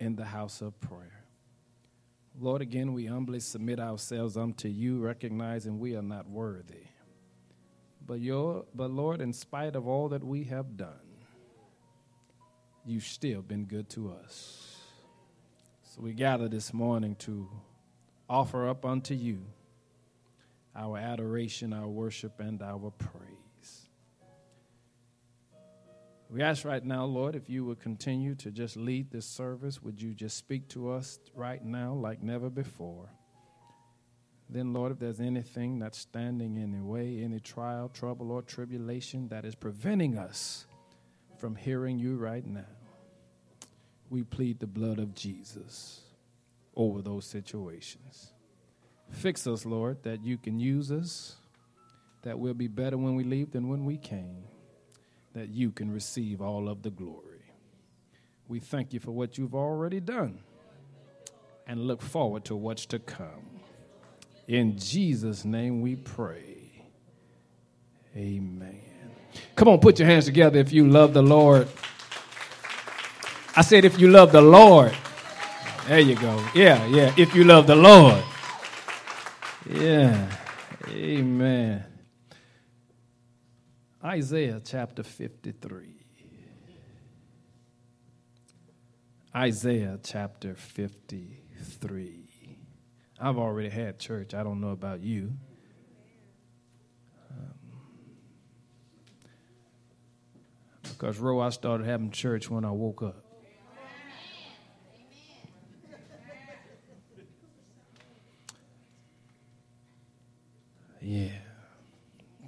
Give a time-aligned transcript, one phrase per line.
[0.00, 1.24] in the house of prayer.
[2.38, 6.84] Lord, again, we humbly submit ourselves unto you, recognizing we are not worthy.
[8.06, 10.90] But, your, but Lord, in spite of all that we have done,
[12.84, 14.76] you've still been good to us.
[15.82, 17.48] So we gather this morning to
[18.28, 19.40] offer up unto you
[20.74, 23.45] our adoration, our worship, and our praise.
[26.36, 30.02] We ask right now, Lord, if you would continue to just lead this service, would
[30.02, 33.08] you just speak to us right now like never before?
[34.50, 39.28] Then, Lord, if there's anything that's standing in the way, any trial, trouble, or tribulation
[39.28, 40.66] that is preventing us
[41.38, 42.68] from hearing you right now,
[44.10, 46.02] we plead the blood of Jesus
[46.74, 48.34] over those situations.
[49.08, 51.36] Fix us, Lord, that you can use us,
[52.24, 54.44] that we'll be better when we leave than when we came,
[55.36, 57.44] that you can receive all of the glory.
[58.48, 60.38] We thank you for what you've already done
[61.66, 63.60] and look forward to what's to come.
[64.48, 66.86] In Jesus' name we pray.
[68.16, 68.80] Amen.
[69.56, 71.68] Come on, put your hands together if you love the Lord.
[73.54, 74.94] I said, if you love the Lord.
[75.86, 76.42] There you go.
[76.54, 77.12] Yeah, yeah.
[77.18, 78.22] If you love the Lord.
[79.68, 80.30] Yeah.
[80.88, 81.84] Amen.
[84.06, 85.96] Isaiah chapter 53.
[89.34, 92.28] Isaiah chapter 53.
[93.18, 94.32] I've already had church.
[94.32, 95.32] I don't know about you.
[97.32, 97.54] Um,
[100.84, 103.24] because, Roe, I started having church when I woke up.
[111.02, 111.30] Yeah,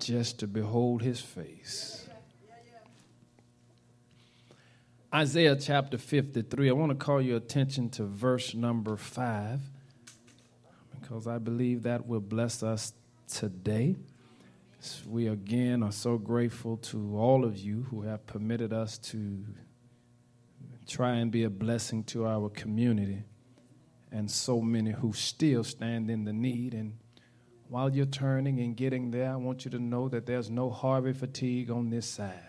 [0.08, 2.08] just to behold his face.
[5.14, 9.60] Isaiah chapter 53, I want to call your attention to verse number 5
[10.98, 12.94] because I believe that will bless us
[13.30, 13.96] today.
[15.06, 19.44] We again are so grateful to all of you who have permitted us to
[20.86, 23.24] try and be a blessing to our community,
[24.10, 26.72] and so many who still stand in the need.
[26.72, 26.96] And
[27.68, 31.12] while you're turning and getting there, I want you to know that there's no Harvey
[31.12, 32.44] fatigue on this side.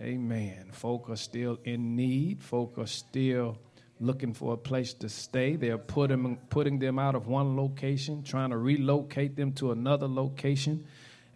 [0.00, 0.70] Amen.
[0.72, 2.42] Folk are still in need.
[2.42, 3.58] Folk are still
[4.00, 5.56] looking for a place to stay.
[5.56, 10.86] They're putting, putting them out of one location, trying to relocate them to another location.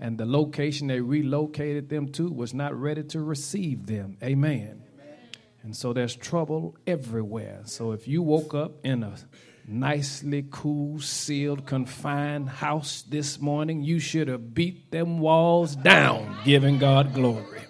[0.00, 4.16] And the location they relocated them to was not ready to receive them.
[4.22, 4.82] Amen.
[4.94, 5.18] Amen.
[5.62, 7.60] And so there's trouble everywhere.
[7.66, 9.14] So if you woke up in a
[9.66, 16.78] nicely cool, sealed, confined house this morning, you should have beat them walls down, giving
[16.78, 17.62] God glory.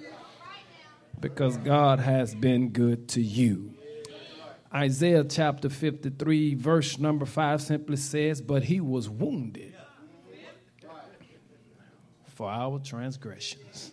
[1.20, 3.74] Because God has been good to you.
[4.74, 9.74] Isaiah chapter 53, verse number 5 simply says, But he was wounded
[12.26, 13.92] for our transgressions.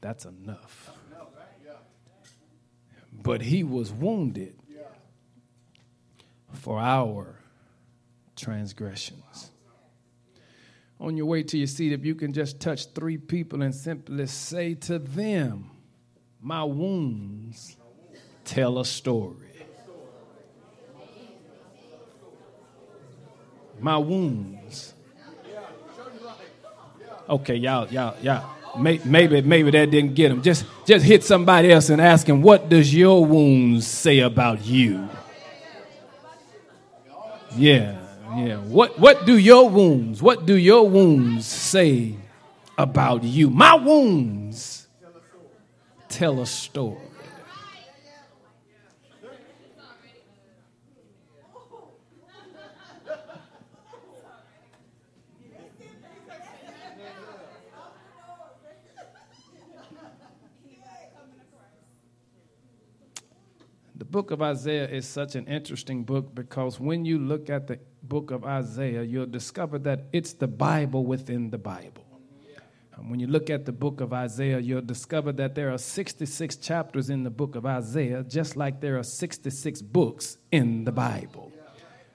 [0.00, 0.90] That's enough.
[3.12, 4.56] But he was wounded
[6.52, 7.36] for our
[8.36, 9.50] transgressions.
[11.00, 14.26] On your way to your seat, if you can just touch three people and simply
[14.26, 15.70] say to them,
[16.40, 17.76] My wounds
[18.44, 19.42] tell a story.
[23.82, 24.94] my wounds.
[27.28, 28.50] Okay, y'all, y'all, y'all.
[28.78, 30.42] Maybe, maybe that didn't get him.
[30.42, 35.08] Just, just hit somebody else and ask him, what does your wounds say about you?
[37.56, 37.98] Yeah,
[38.36, 38.56] yeah.
[38.58, 42.14] What, what do your wounds, what do your wounds say
[42.78, 43.50] about you?
[43.50, 44.86] My wounds
[46.08, 46.98] tell a story.
[64.04, 68.30] Book of Isaiah is such an interesting book because when you look at the book
[68.30, 72.06] of Isaiah, you'll discover that it's the Bible within the Bible.
[72.96, 76.56] And when you look at the book of Isaiah, you'll discover that there are 66
[76.56, 81.51] chapters in the book of Isaiah, just like there are 66 books in the Bible.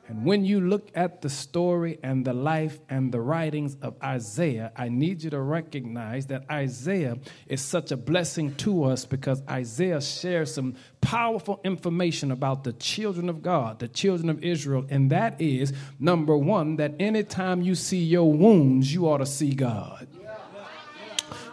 [0.08, 4.72] And when you look at the story and the life and the writings of Isaiah,
[4.74, 7.18] I need you to recognize that Isaiah
[7.48, 13.28] is such a blessing to us because Isaiah shares some powerful information about the children
[13.28, 14.86] of God, the children of Israel.
[14.90, 19.54] And that is number one, that anytime you see your wounds, you ought to see
[19.54, 20.08] God.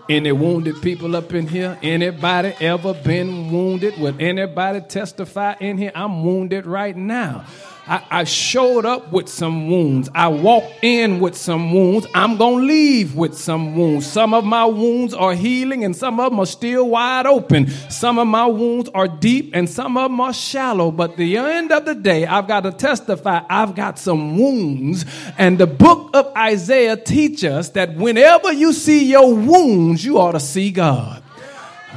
[0.08, 1.78] Any wounded people up in here?
[1.82, 3.98] Anybody ever been wounded?
[3.98, 5.92] Would anybody testify in here?
[5.94, 7.46] I'm wounded right now.
[7.86, 10.08] I, I, showed up with some wounds.
[10.14, 12.06] I walked in with some wounds.
[12.14, 14.06] I'm going to leave with some wounds.
[14.06, 17.68] Some of my wounds are healing and some of them are still wide open.
[17.90, 20.90] Some of my wounds are deep and some of them are shallow.
[20.90, 25.04] But the end of the day, I've got to testify I've got some wounds.
[25.38, 30.32] And the book of Isaiah teaches us that whenever you see your wounds, you ought
[30.32, 31.23] to see God.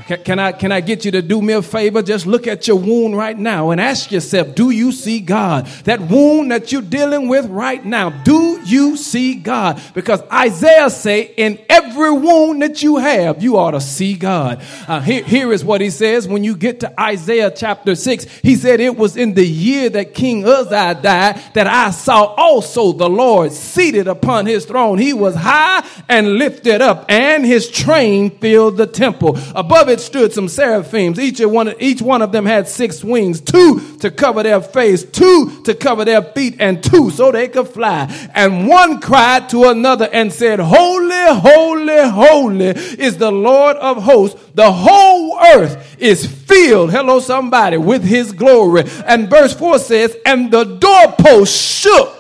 [0.07, 2.01] Can, can, I, can I get you to do me a favor?
[2.01, 5.65] Just look at your wound right now and ask yourself, do you see God?
[5.83, 9.81] That wound that you're dealing with right now, do you see God?
[9.94, 14.63] Because Isaiah say, in every wound that you have, you ought to see God.
[14.88, 18.24] Uh, here, here is what he says when you get to Isaiah chapter 6.
[18.42, 22.94] He said, it was in the year that King Uzziah died that I saw also
[22.94, 25.00] the Lord seated upon his throne.
[25.00, 29.38] He was high and lifted up and his train filled the temple.
[29.54, 31.19] Above it stood some seraphims.
[31.19, 35.61] Each one, each one of them had six wings, two to cover their face, two
[35.63, 38.05] to cover their feet, and two so they could fly.
[38.33, 44.41] And one cried to another and said, Holy, holy, holy is the Lord of hosts.
[44.53, 48.83] The whole earth is filled, hello somebody, with his glory.
[49.05, 52.17] And verse 4 says, And the doorpost shook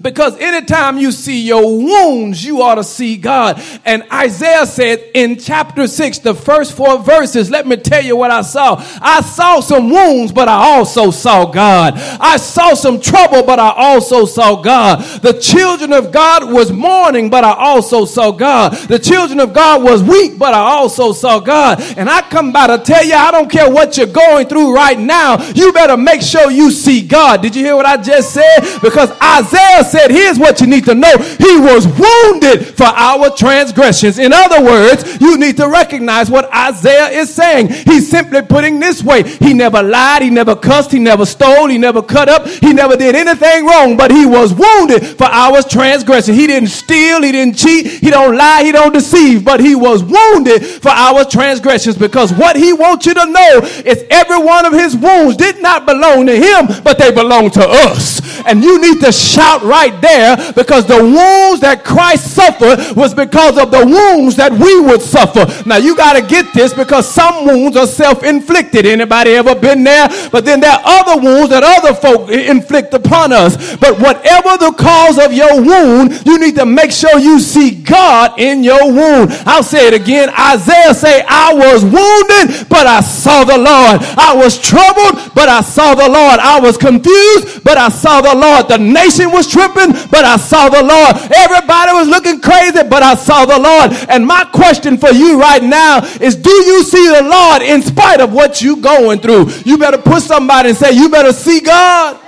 [0.00, 3.62] because anytime you see your wounds, you ought to see God.
[3.84, 8.30] And Isaiah said in chapter 6, the first four verses, let me tell you what
[8.30, 8.76] I saw.
[9.00, 11.94] I saw some wounds, but I also saw God.
[12.20, 15.02] I saw some trouble, but I also saw God.
[15.22, 18.72] The children of God was mourning, but I also saw God.
[18.88, 21.80] The children of God was weak, but I also saw God.
[21.96, 24.98] And I come by to tell you, I don't care what you're going through right
[24.98, 25.42] now.
[25.54, 27.42] You better make sure you see God.
[27.42, 28.80] Did you hear what I just said?
[28.82, 31.16] Because Isaiah Said, Here's what you need to know.
[31.16, 34.18] He was wounded for our transgressions.
[34.18, 37.68] In other words, you need to recognize what Isaiah is saying.
[37.68, 39.22] He's simply putting this way.
[39.22, 42.96] He never lied, he never cussed, he never stole, he never cut up, he never
[42.96, 46.34] did anything wrong, but he was wounded for our transgression.
[46.34, 50.02] He didn't steal, he didn't cheat, he don't lie, he don't deceive, but he was
[50.02, 54.72] wounded for our transgressions because what he wants you to know is every one of
[54.72, 58.20] his wounds did not belong to him, but they belong to us.
[58.46, 63.58] And you need to shout right there because the wounds that Christ suffered was because
[63.58, 65.46] of the wounds that we would suffer.
[65.68, 68.86] Now you got to get this because some wounds are self-inflicted.
[68.86, 70.08] Anybody ever been there?
[70.30, 73.76] But then there are other wounds that other folk inflict upon us.
[73.76, 78.38] But whatever the cause of your wound, you need to make sure you see God
[78.38, 79.30] in your wound.
[79.46, 80.30] I'll say it again.
[80.30, 84.00] Isaiah say, I was wounded, but I saw the Lord.
[84.16, 86.38] I was troubled, but I saw the Lord.
[86.40, 88.68] I was confused, but I saw the Lord.
[88.68, 91.12] The nation was tripping, but I saw the Lord.
[91.36, 93.92] Everybody was looking crazy, but I saw the Lord.
[94.08, 98.20] And my question for you right now is do you see the Lord in spite
[98.20, 99.50] of what you're going through?
[99.64, 102.21] You better put somebody and say, you better see God.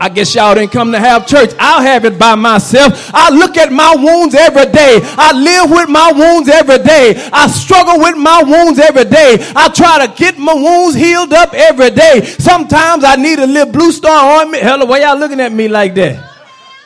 [0.00, 1.50] I guess y'all didn't come to have church.
[1.58, 3.10] I'll have it by myself.
[3.12, 5.00] I look at my wounds every day.
[5.02, 7.28] I live with my wounds every day.
[7.32, 9.38] I struggle with my wounds every day.
[9.56, 12.24] I try to get my wounds healed up every day.
[12.38, 14.58] Sometimes I need a little blue star on me.
[14.58, 16.27] Hell, why y'all looking at me like that?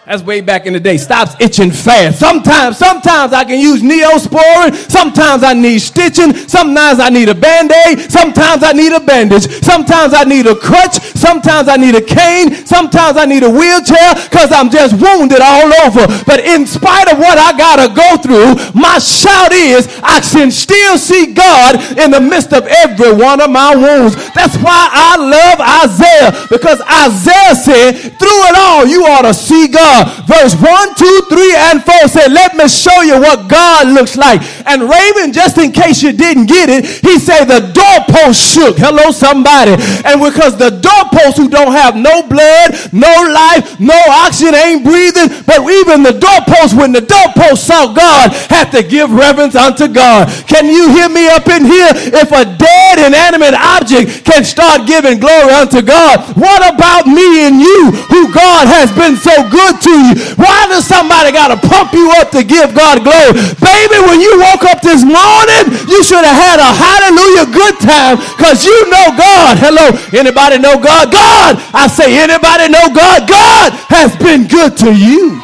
[0.04, 0.96] That's way back in the day.
[0.96, 2.18] Stops itching fast.
[2.18, 4.74] Sometimes, sometimes I can use neosporin.
[4.90, 6.34] Sometimes I need stitching.
[6.50, 8.10] Sometimes I need a band-aid.
[8.10, 9.46] Sometimes I need a bandage.
[9.62, 10.98] Sometimes I need a crutch.
[11.14, 12.66] Sometimes I need a cane.
[12.66, 16.10] Sometimes I need a wheelchair because I'm just wounded all over.
[16.26, 20.50] But in spite of what I got to go through, my shout is I can
[20.50, 24.18] still see God in the midst of every one of my wounds.
[24.34, 29.68] That's why I love Isaiah because Isaiah said, through it all, you ought to see
[29.68, 29.91] God.
[30.26, 34.40] Verse 1, 2, 3, and 4 said, Let me show you what God looks like.
[34.66, 38.78] And Raven, just in case you didn't get it, he said the doorpost shook.
[38.78, 39.76] Hello, somebody.
[40.08, 45.28] And because the doorposts who don't have no blood, no life, no oxygen, ain't breathing,
[45.44, 50.28] but even the doorposts, when the doorpost saw God, had to give reverence unto God.
[50.46, 51.92] Can you hear me up in here?
[51.92, 57.60] If a dead, inanimate object can start giving glory unto God, what about me and
[57.60, 60.14] you who God has been so good to you.
[60.38, 63.34] Why does somebody got to pump you up to give God glory?
[63.58, 68.16] Baby, when you woke up this morning, you should have had a hallelujah good time
[68.38, 69.58] because you know God.
[69.58, 71.10] Hello, anybody know God?
[71.12, 73.28] God, I say, anybody know God?
[73.28, 75.42] God has been good to you.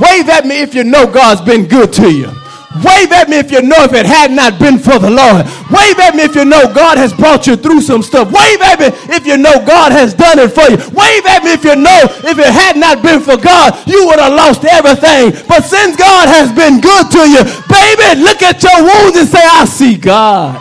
[0.00, 2.43] Wave at me if you know God's been good to you.
[2.82, 5.46] Wave at me if you know if it had not been for the Lord.
[5.70, 8.32] Wave at me if you know God has brought you through some stuff.
[8.34, 10.78] Wave at me if you know God has done it for you.
[10.90, 14.18] Wave at me if you know if it had not been for God, you would
[14.18, 15.30] have lost everything.
[15.46, 19.44] But since God has been good to you, baby, look at your wounds and say,
[19.44, 20.58] I see God.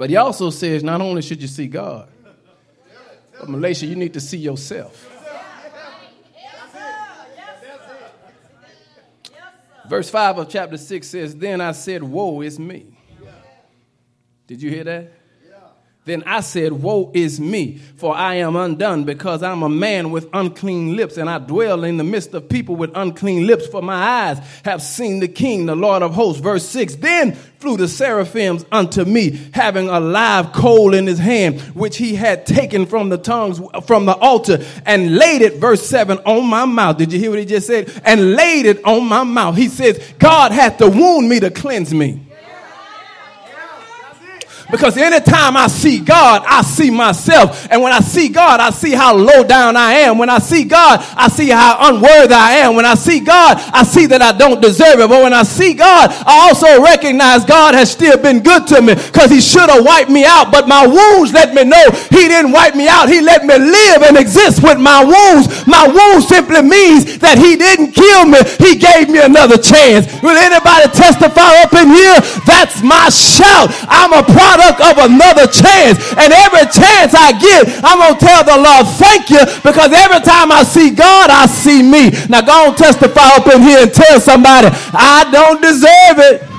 [0.00, 2.08] But he also says not only should you see God,
[3.40, 5.08] but Malaysia, you need to see yourself.
[9.88, 12.96] Verse 5 of chapter 6 says, Then I said, Woe is me.
[14.46, 15.12] Did you hear that?
[16.06, 20.30] Then I said, Woe is me, for I am undone, because I'm a man with
[20.32, 23.94] unclean lips, and I dwell in the midst of people with unclean lips, for my
[23.94, 26.40] eyes have seen the King, the Lord of hosts.
[26.40, 31.60] Verse 6 Then flew the seraphims unto me, having a live coal in his hand,
[31.74, 36.16] which he had taken from the tongues from the altar, and laid it, verse 7,
[36.20, 36.96] on my mouth.
[36.96, 37.92] Did you hear what he just said?
[38.06, 39.54] And laid it on my mouth.
[39.54, 42.26] He says, God hath to wound me to cleanse me.
[44.70, 47.66] Because anytime I see God, I see myself.
[47.70, 50.18] And when I see God, I see how low down I am.
[50.18, 52.76] When I see God, I see how unworthy I am.
[52.76, 55.08] When I see God, I see that I don't deserve it.
[55.08, 58.94] But when I see God, I also recognize God has still been good to me
[58.94, 60.52] because He should have wiped me out.
[60.52, 63.08] But my wounds let me know He didn't wipe me out.
[63.08, 65.66] He let me live and exist with my wounds.
[65.66, 68.38] My wounds simply means that He didn't kill me.
[68.62, 70.06] He gave me another chance.
[70.22, 72.18] Will anybody testify up in here?
[72.46, 73.74] That's my shout.
[73.90, 75.96] I'm a product of another chance.
[76.20, 80.20] And every chance I get, I'm going to tell the Lord, thank you, because every
[80.20, 82.10] time I see God, I see me.
[82.28, 86.49] Now go and testify up in here and tell somebody, I don't deserve it.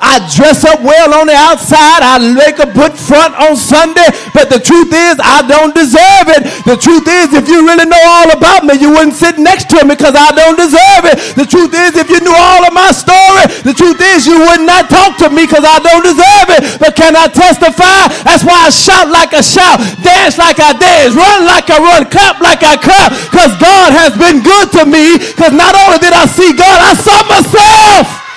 [0.00, 2.00] I dress up well on the outside.
[2.00, 4.08] I make a good front on Sunday.
[4.32, 6.48] But the truth is, I don't deserve it.
[6.64, 9.84] The truth is, if you really know all about me, you wouldn't sit next to
[9.84, 11.36] me because I don't deserve it.
[11.36, 14.64] The truth is, if you knew all of my story, the truth is, you would
[14.64, 16.80] not talk to me because I don't deserve it.
[16.80, 18.08] But can I testify?
[18.24, 22.08] That's why I shout like I shout, dance like I dance, run like I run,
[22.08, 23.12] clap like I clap.
[23.28, 25.20] Because God has been good to me.
[25.20, 28.29] Because not only did I see God, I saw myself.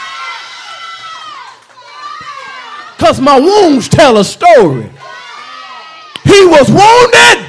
[3.03, 4.89] Because my wounds tell a story.
[6.23, 7.45] He was wounded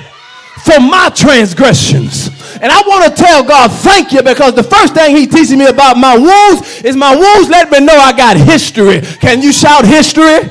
[0.64, 2.26] for my transgressions.
[2.60, 5.66] And I want to tell God thank you because the first thing he teaches me
[5.66, 9.00] about my wounds is my wounds let me know I got history.
[9.20, 10.50] Can you shout history?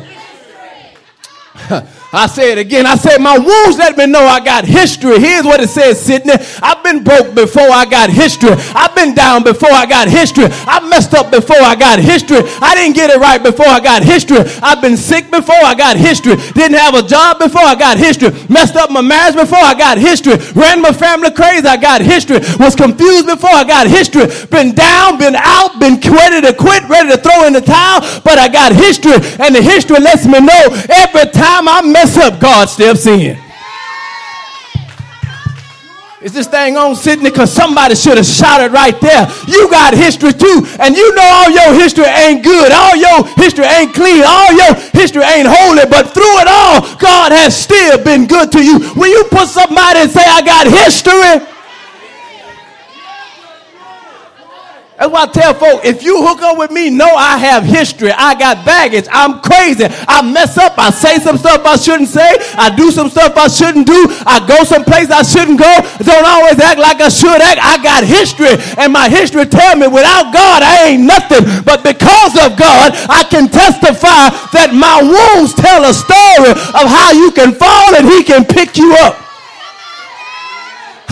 [2.13, 2.85] I say it again.
[2.85, 5.17] I said, my wounds let me know I got history.
[5.19, 6.37] Here's what it says, Sydney.
[6.61, 8.53] I've been broke before I got history.
[8.77, 10.45] I've been down before I got history.
[10.69, 12.45] I messed up before I got history.
[12.61, 14.45] I didn't get it right before I got history.
[14.61, 16.35] I've been sick before I got history.
[16.53, 18.29] Didn't have a job before I got history.
[18.47, 20.37] Messed up my marriage before I got history.
[20.53, 21.65] Ran my family crazy.
[21.65, 22.37] I got history.
[22.61, 24.29] Was confused before I got history.
[24.53, 28.05] Been down, been out, been ready to quit, ready to throw in the towel.
[28.21, 29.17] But I got history.
[29.41, 33.37] And the history lets me know every time I mess mess up, God steps in.
[36.21, 37.29] Is this thing on, Sydney?
[37.29, 39.27] Because somebody should have shouted right there.
[39.45, 40.63] You got history too.
[40.79, 42.71] And you know all your history ain't good.
[42.71, 44.23] All your history ain't clean.
[44.23, 45.83] All your history ain't holy.
[45.83, 48.79] But through it all, God has still been good to you.
[48.95, 51.43] When you put somebody and say, I got history,
[55.03, 58.15] That's why I tell folks, if you hook up with me, know I have history.
[58.15, 59.03] I got baggage.
[59.11, 59.83] I'm crazy.
[60.07, 60.79] I mess up.
[60.79, 62.23] I say some stuff I shouldn't say.
[62.55, 63.99] I do some stuff I shouldn't do.
[64.23, 65.67] I go someplace I shouldn't go.
[66.07, 67.59] Don't always act like I should act.
[67.59, 68.55] I got history.
[68.79, 71.43] And my history tell me without God, I ain't nothing.
[71.67, 77.11] But because of God, I can testify that my wounds tell a story of how
[77.11, 79.22] you can fall and he can pick you up.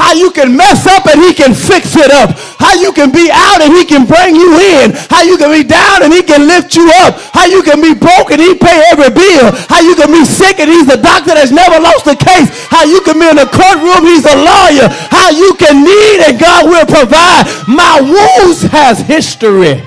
[0.01, 2.33] How you can mess up and he can fix it up.
[2.57, 4.97] How you can be out and he can bring you in.
[5.13, 7.21] How you can be down and he can lift you up.
[7.29, 9.53] How you can be broke and he pay every bill.
[9.69, 12.49] How you can be sick and he's a doctor that's never lost a case.
[12.73, 14.89] How you can be in a courtroom, he's a lawyer.
[15.13, 17.45] How you can need and God will provide.
[17.69, 19.85] My wounds has history.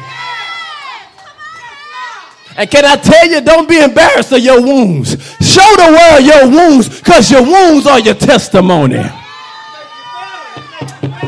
[2.56, 5.18] And can I tell you, don't be embarrassed of your wounds.
[5.42, 9.02] Show the world your wounds because your wounds are your testimony.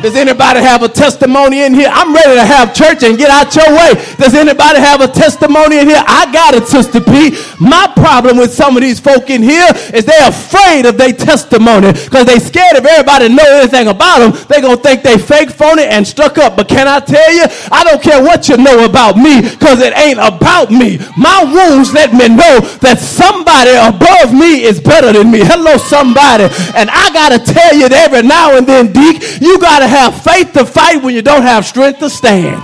[0.03, 1.89] Does anybody have a testimony in here?
[1.91, 3.95] I'm ready to have church and get out your way.
[4.17, 6.03] Does anybody have a testimony in here?
[6.07, 7.37] I got it, Sister P.
[7.61, 11.93] My problem with some of these folk in here is they're afraid of their testimony
[11.93, 14.47] because they scared if everybody know anything about them.
[14.49, 16.57] They going to think they fake, phony, and stuck up.
[16.57, 19.97] But can I tell you, I don't care what you know about me because it
[19.97, 20.99] ain't about me.
[21.17, 25.41] My wounds let me know that somebody above me is better than me.
[25.43, 26.45] Hello, somebody.
[26.77, 29.86] And I got to tell you that every now and then, Deke, you got to
[29.87, 32.63] have faith to fight when you don't have strength to stand.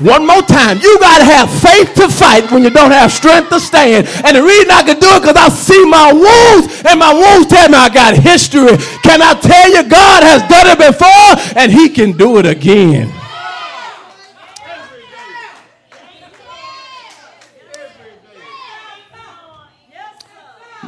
[0.00, 0.78] One more time.
[0.78, 4.06] You got to have faith to fight when you don't have strength to stand.
[4.24, 7.48] And the reason I can do it because I see my wounds and my wounds
[7.48, 8.78] tell me I got history.
[9.02, 13.12] Can I tell you God has done it before and he can do it again.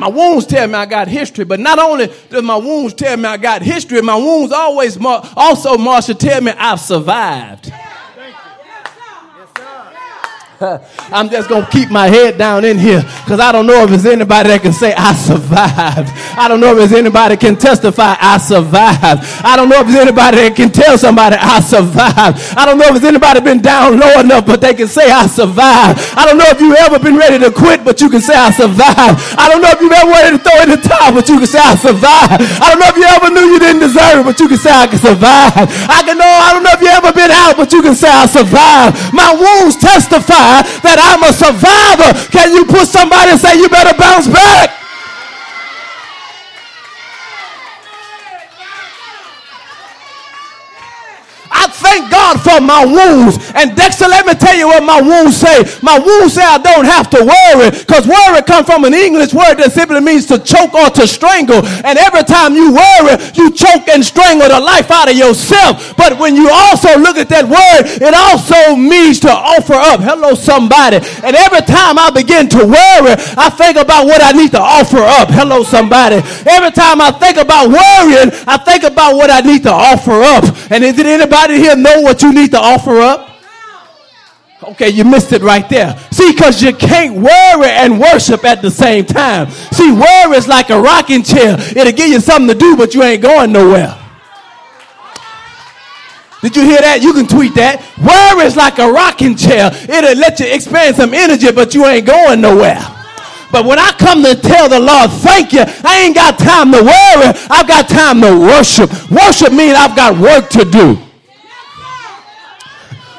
[0.01, 3.27] My wounds tell me I got history, but not only do my wounds tell me
[3.27, 7.71] I got history, my wounds always also, Marsha, tell me I've survived.
[11.09, 13.91] I'm just going to keep my head down in here because I don't know if
[13.91, 16.13] there's anybody that can say, I survived.
[16.37, 19.25] I don't know if there's anybody can testify, I survived.
[19.41, 22.37] I don't know if there's anybody that can tell somebody, I survived.
[22.61, 25.25] I don't know if there's anybody been down low enough, but they can say, I
[25.33, 25.97] survived.
[26.13, 28.53] I don't know if you've ever been ready to quit, but you can say, I
[28.53, 29.17] survived.
[29.41, 31.49] I don't know if you've ever wanted to throw in the towel, but you can
[31.49, 32.45] say, I survived.
[32.61, 34.73] I don't know if you ever knew you didn't deserve it, but you can say,
[34.77, 35.73] I can survive.
[35.89, 38.13] I can know, I don't know if you ever been out, but you can say,
[38.13, 39.01] I survived.
[39.17, 40.50] My wounds testify
[40.83, 42.11] that I'm a survivor.
[42.31, 44.71] Can you put somebody and say, you better bounce back?
[51.53, 51.67] I
[52.01, 53.37] thank God for my wounds.
[53.55, 55.65] And Dexter, let me tell you what my wounds say.
[55.83, 59.57] My wounds say I don't have to worry because worry comes from an English word
[59.61, 61.65] that simply means to choke or to strangle.
[61.85, 65.97] And every time you worry, you choke and strangle the life out of yourself.
[65.97, 70.01] But when you also look at that word, it also means to offer up.
[70.01, 71.03] Hello, somebody.
[71.25, 75.03] And every time I begin to worry, I think about what I need to offer
[75.03, 75.29] up.
[75.29, 76.23] Hello, somebody.
[76.47, 80.45] Every time I think about worrying, I think about what I need to offer up.
[80.71, 83.29] And is it anybody here what you need to offer up?
[84.63, 85.99] Okay, you missed it right there.
[86.11, 89.51] See, because you can't worry and worship at the same time.
[89.51, 91.57] See, worry is like a rocking chair.
[91.59, 93.97] It'll give you something to do, but you ain't going nowhere.
[96.43, 97.03] Did you hear that?
[97.03, 97.81] You can tweet that.
[97.99, 99.71] Worry is like a rocking chair.
[99.73, 102.81] It'll let you expand some energy, but you ain't going nowhere.
[103.53, 106.81] But when I come to tell the Lord, thank you, I ain't got time to
[106.81, 107.33] worry.
[107.51, 108.91] I've got time to worship.
[109.11, 110.99] Worship means I've got work to do.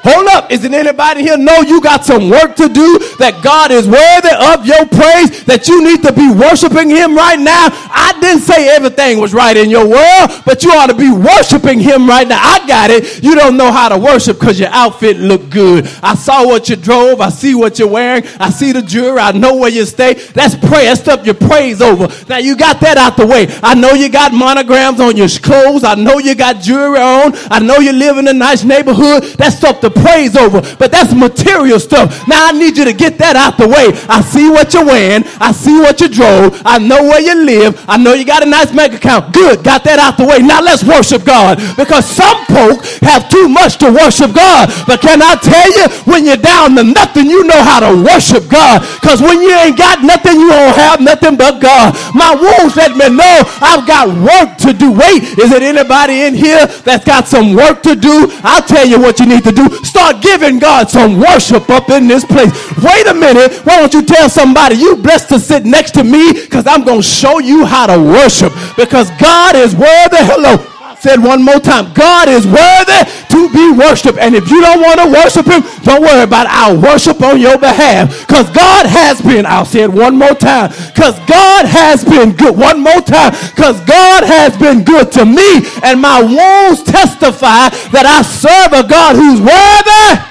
[0.03, 0.51] Hold up.
[0.51, 2.97] Isn't anybody here know you got some work to do?
[3.19, 5.43] That God is worthy of your praise?
[5.45, 7.69] That you need to be worshiping Him right now?
[7.69, 11.79] I didn't say everything was right in your world, but you ought to be worshiping
[11.79, 12.39] Him right now.
[12.41, 13.23] I got it.
[13.23, 15.85] You don't know how to worship because your outfit looked good.
[16.01, 17.21] I saw what you drove.
[17.21, 18.23] I see what you're wearing.
[18.39, 19.19] I see the jewelry.
[19.19, 20.15] I know where you stay.
[20.33, 20.89] That's prayer.
[20.89, 22.09] That's stuff you praise over.
[22.27, 23.47] Now you got that out the way.
[23.61, 25.83] I know you got monograms on your clothes.
[25.83, 27.33] I know you got jewelry on.
[27.51, 29.23] I know you live in a nice neighborhood.
[29.37, 32.27] That's stuff to praise over, but that's material stuff.
[32.27, 33.91] Now I need you to get that out the way.
[34.09, 35.23] I see what you're wearing.
[35.39, 36.61] I see what you drove.
[36.65, 37.83] I know where you live.
[37.87, 39.33] I know you got a nice bank account.
[39.33, 39.63] Good.
[39.63, 40.39] Got that out the way.
[40.39, 44.69] Now let's worship God because some folk have too much to worship God.
[44.87, 48.49] But can I tell you, when you're down to nothing, you know how to worship
[48.49, 48.81] God.
[48.99, 51.93] Because when you ain't got nothing, you don't have nothing but God.
[52.13, 54.91] My wounds let me know I've got work to do.
[54.91, 58.27] Wait, is it anybody in here that's got some work to do?
[58.43, 59.67] I'll tell you what you need to do.
[59.83, 62.51] Start giving God some worship up in this place.
[62.83, 63.53] Wait a minute.
[63.65, 67.01] Why don't you tell somebody you blessed to sit next to me because I'm going
[67.01, 70.17] to show you how to worship because God is worthy.
[70.17, 70.70] Hello
[71.01, 73.01] said one more time God is worthy
[73.33, 74.19] to be worshiped.
[74.19, 76.53] And if you don't want to worship him, don't worry about it.
[76.53, 78.27] I'll worship on your behalf.
[78.27, 80.69] Because God has been, I'll say it one more time.
[80.93, 82.55] Because God has been good.
[82.55, 83.33] One more time.
[83.55, 85.65] Because God has been good to me.
[85.81, 90.30] And my wounds testify that I serve a God who's worthy.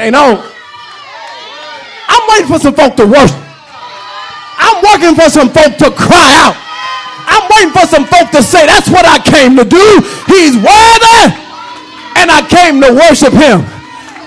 [0.00, 0.40] Ain't on.
[2.08, 3.36] I'm waiting for some folk to worship.
[4.56, 6.56] I'm working for some folk to cry out.
[7.28, 9.86] I'm waiting for some folk to say, that's what I came to do.
[10.26, 11.22] He's worthy.
[12.18, 13.62] And I came to worship him.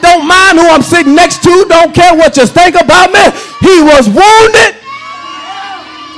[0.02, 1.66] Don't mind who I'm sitting next to.
[1.68, 3.24] Don't care what you think about me.
[3.62, 4.76] He was wounded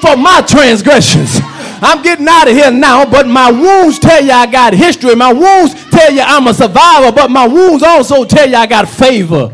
[0.01, 1.39] for my transgressions.
[1.81, 5.15] I'm getting out of here now, but my wounds tell you I got history.
[5.15, 8.87] My wounds tell you I'm a survivor, but my wounds also tell you I got
[8.87, 9.51] favor.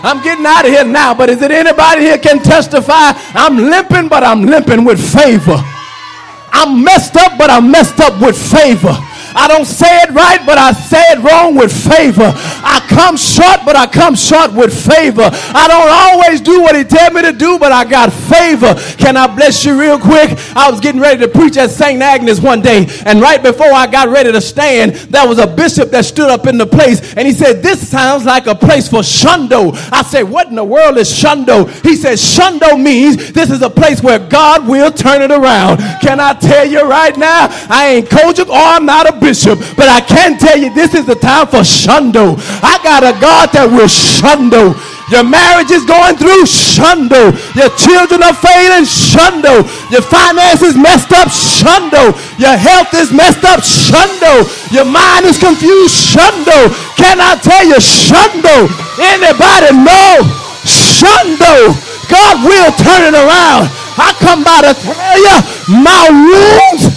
[0.00, 3.12] I'm getting out of here now, but is it anybody here can testify?
[3.34, 5.62] I'm limping, but I'm limping with favor.
[6.52, 8.96] I'm messed up, but I'm messed up with favor.
[9.38, 12.32] I don't say it right, but I say it wrong with favor.
[12.34, 15.30] I come short, but I come short with favor.
[15.30, 18.74] I don't always do what he tell me to do, but I got favor.
[18.98, 20.36] Can I bless you real quick?
[20.56, 22.02] I was getting ready to preach at St.
[22.02, 25.90] Agnes one day, and right before I got ready to stand, there was a bishop
[25.90, 29.00] that stood up in the place, and he said, This sounds like a place for
[29.00, 29.72] shundo.
[29.92, 31.68] I said, What in the world is shundo?
[31.84, 35.78] He said, Shundo means this is a place where God will turn it around.
[36.00, 37.46] Can I tell you right now?
[37.70, 41.04] I ain't COGIC or I'm not a bishop, but I can tell you this is
[41.04, 42.40] the time for shundo.
[42.64, 44.72] I got a God that will shundo.
[45.12, 47.36] Your marriage is going through shundo.
[47.52, 49.68] Your children are failing shundo.
[49.92, 52.16] Your finances messed up shundo.
[52.40, 54.48] Your health is messed up shundo.
[54.72, 56.72] Your mind is confused shundo.
[56.96, 58.64] Can I tell you shundo?
[58.96, 60.24] Anybody know
[60.64, 61.76] shundo?
[62.08, 63.68] God will turn it around.
[64.00, 65.36] I come by to tell you
[65.84, 66.87] my wounds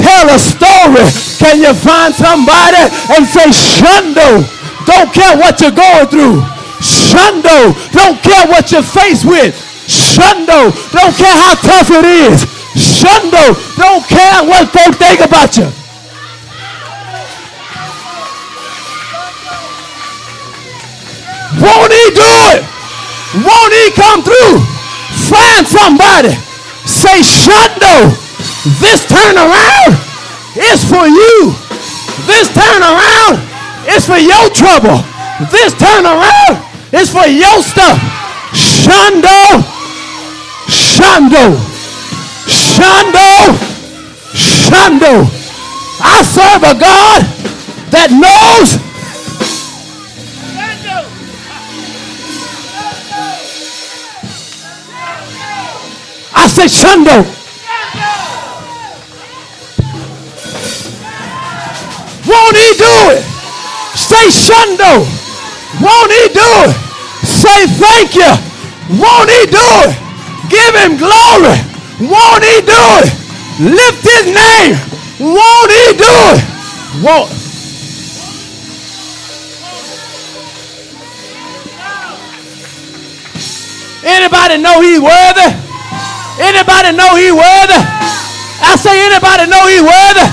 [0.00, 1.06] tell a story.
[1.38, 4.42] Can you find somebody and say, Shundo?
[4.86, 6.42] Don't care what you're going through.
[6.80, 7.72] Shundo.
[7.92, 9.54] Don't care what you're faced with.
[9.86, 10.72] Shundo.
[10.92, 12.44] Don't care how tough it is.
[12.76, 13.56] Shundo.
[13.76, 15.68] Don't care what folks think about you.
[21.60, 22.64] Won't he do it?
[23.46, 24.60] Won't he come through?
[25.30, 26.34] Find somebody.
[26.84, 28.23] Say, Shundo.
[28.64, 29.92] This turnaround
[30.56, 31.52] is for you.
[32.24, 33.36] This turnaround
[33.92, 35.04] is for your trouble.
[35.52, 38.00] This turnaround is for your stuff.
[38.56, 39.60] Shando,
[40.64, 41.60] Shando,
[42.48, 43.52] Shando,
[44.32, 45.28] Shando.
[46.00, 47.20] I serve a God
[47.92, 48.80] that knows.
[56.34, 57.33] I say Shando.
[62.44, 63.24] Won't he do it?
[63.96, 65.00] Say shundo.
[65.80, 66.76] Won't he do it?
[67.24, 68.28] Say thank you.
[69.00, 69.96] Won't he do it?
[70.52, 71.56] Give him glory.
[72.04, 73.08] Won't he do it?
[73.64, 74.76] Lift his name.
[75.24, 76.40] Won't he do it?
[77.00, 77.32] Won't.
[84.04, 85.48] Anybody know he's worthy?
[86.44, 87.80] Anybody know he's worthy?
[88.60, 90.28] I say anybody know he's worthy?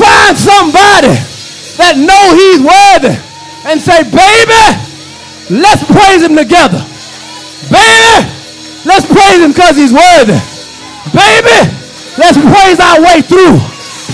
[0.00, 1.33] Find somebody
[1.76, 3.16] that know he's worthy
[3.66, 4.64] and say, baby,
[5.50, 6.80] let's praise him together.
[7.72, 8.14] Baby,
[8.84, 10.38] let's praise him because he's worthy.
[11.10, 11.58] Baby,
[12.20, 13.58] let's praise our way through.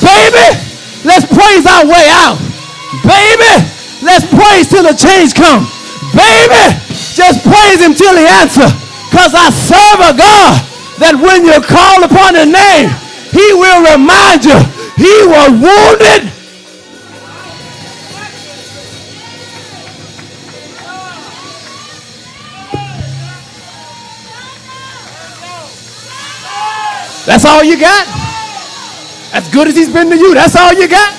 [0.00, 0.46] Baby,
[1.04, 2.38] let's praise our way out.
[3.04, 3.52] Baby,
[4.02, 5.68] let's praise till the change comes.
[6.16, 6.64] Baby,
[7.12, 8.72] just praise him till he answers.
[9.10, 10.54] Because I serve a God
[11.02, 12.88] that when you call upon his name,
[13.34, 14.58] he will remind you
[14.94, 16.39] he was wounded.
[27.26, 28.06] That's all you got?
[29.32, 31.14] As good as he's been to you, that's all you got?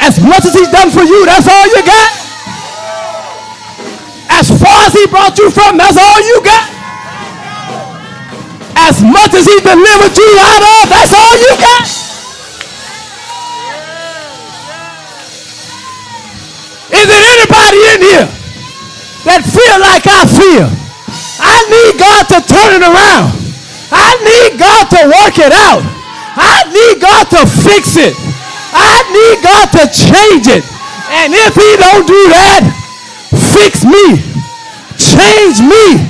[0.00, 2.10] As much as he's done for you, that's all you got?
[4.30, 6.74] As far as he brought you from, that's all you got?
[8.84, 11.84] as much as he delivered you out of, that's all you got.
[16.92, 18.28] Is there anybody in here
[19.24, 20.68] that feel like I feel?
[21.40, 23.43] I need God to turn it around.
[25.04, 25.84] Work it out.
[26.36, 28.16] I need God to fix it.
[28.72, 30.64] I need God to change it.
[31.22, 32.64] And if he don't do that,
[33.54, 34.18] fix me,
[34.96, 36.00] change me,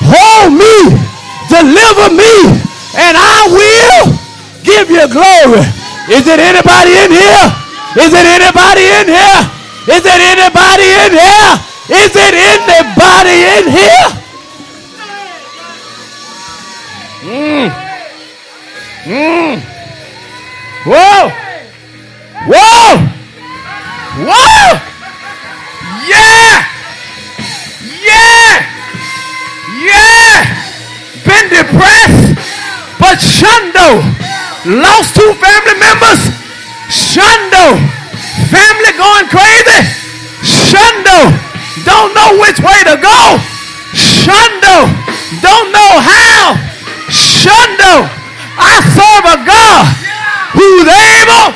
[0.00, 1.10] hold me,
[1.50, 2.46] Deliver me,
[2.94, 4.14] and I will
[4.62, 5.66] give you glory.
[6.06, 7.46] Is it anybody in here?
[7.98, 9.42] Is it anybody in here?
[9.90, 11.50] Is it anybody in here?
[11.90, 14.06] Is it anybody in here?
[17.26, 17.89] Mm.
[19.04, 19.60] Mm.
[20.84, 21.30] Whoa.
[22.46, 22.96] Whoa.
[24.26, 24.80] Whoa.
[26.08, 26.64] Yeah.
[28.02, 28.66] Yeah.
[29.84, 30.60] Yeah
[31.24, 32.34] been depressed,
[32.98, 34.02] but Shundo
[34.66, 36.20] lost two family members.
[36.90, 37.78] Shundo,
[38.50, 39.80] family going crazy.
[40.42, 41.30] Shundo,
[41.86, 43.38] don't know which way to go.
[43.94, 44.90] Shundo,
[45.40, 46.58] don't know how.
[47.08, 48.10] Shundo,
[48.58, 49.84] I serve a God
[50.56, 51.54] who's able.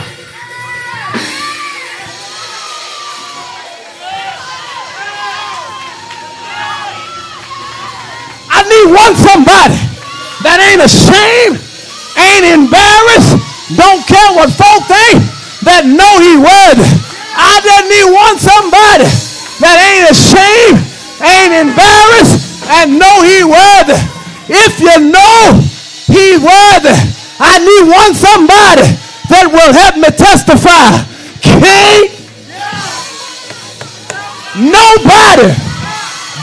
[8.51, 9.79] I need one somebody
[10.47, 11.59] that ain't ashamed,
[12.15, 13.35] ain't embarrassed,
[13.75, 15.19] don't care what folk think,
[15.67, 16.79] that know he would.
[17.35, 19.09] I just need one somebody
[19.59, 20.79] that ain't ashamed,
[21.19, 22.39] ain't embarrassed,
[22.79, 23.89] and know he would.
[24.47, 25.64] If you know
[26.15, 26.95] he worthy,
[27.43, 28.87] I need one somebody
[29.35, 30.95] that will help me testify.
[31.43, 32.15] Can't
[34.55, 35.51] nobody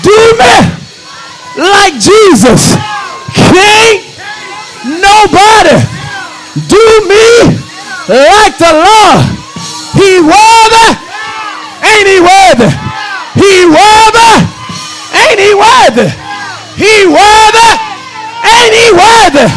[0.03, 0.55] do me
[1.55, 2.75] like Jesus.
[3.31, 4.03] Can't
[4.83, 5.79] nobody
[6.67, 7.55] do me
[8.11, 9.23] like the Lord.
[9.95, 10.87] He worthy,
[11.79, 12.69] ain't he worthy?
[13.39, 14.31] He worthy,
[15.15, 16.07] ain't he worthy?
[16.75, 17.71] He worthy,
[18.51, 19.47] ain't he worthy?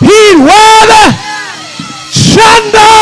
[0.00, 1.06] He's worthy.
[2.10, 2.99] Shanda.